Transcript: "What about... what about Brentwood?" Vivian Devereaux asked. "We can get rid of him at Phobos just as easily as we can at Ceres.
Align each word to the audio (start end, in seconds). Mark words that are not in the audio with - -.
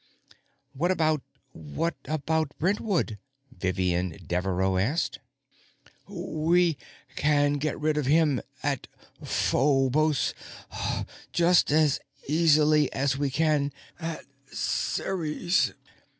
"What 0.73 0.89
about... 0.89 1.21
what 1.51 1.95
about 2.05 2.57
Brentwood?" 2.57 3.19
Vivian 3.55 4.17
Devereaux 4.25 4.77
asked. 4.77 5.19
"We 6.07 6.75
can 7.15 7.59
get 7.59 7.79
rid 7.79 7.97
of 7.97 8.07
him 8.07 8.41
at 8.63 8.87
Phobos 9.23 10.33
just 11.31 11.69
as 11.71 11.99
easily 12.27 12.91
as 12.91 13.15
we 13.19 13.29
can 13.29 13.71
at 13.99 14.25
Ceres. 14.51 15.73